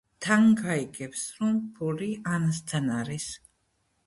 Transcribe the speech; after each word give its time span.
თან 0.25 0.45
გაიგებს, 0.61 1.25
რომ 1.41 1.59
ფული 1.77 2.09
ანასთან 2.39 2.91
არის. 2.97 3.29